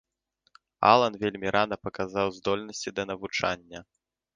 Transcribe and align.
Алан 0.93 1.19
вельмі 1.25 1.47
рана 1.57 1.75
паказаў 1.85 2.27
здольнасці 2.41 2.89
да 2.99 3.11
навучання. 3.15 3.79